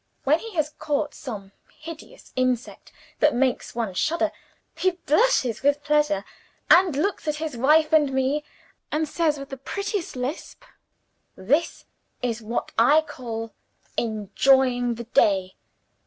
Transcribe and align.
When 0.23 0.39
he 0.39 0.55
has 0.55 0.73
caught 0.79 1.13
some 1.13 1.51
hideous 1.79 2.33
insect 2.35 2.91
that 3.19 3.35
makes 3.35 3.75
one 3.75 3.93
shudder, 3.93 4.31
he 4.75 4.93
blushes 5.05 5.61
with 5.61 5.83
pleasure, 5.83 6.25
and 6.71 6.95
looks 6.95 7.27
at 7.27 7.35
his 7.35 7.55
wife 7.55 7.93
and 7.93 8.11
me, 8.11 8.43
and 8.91 9.07
says, 9.07 9.37
with 9.37 9.49
the 9.49 9.57
prettiest 9.57 10.15
lisp: 10.15 10.63
'This 11.35 11.85
is 12.23 12.41
what 12.41 12.71
I 12.79 13.01
call 13.01 13.53
enjoying 13.95 14.95
the 14.95 15.03
day. 15.03 15.53